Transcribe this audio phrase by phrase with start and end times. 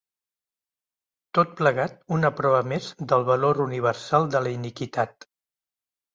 [1.37, 5.31] Tot plegat, una prova més del valor universal de la iniquitat.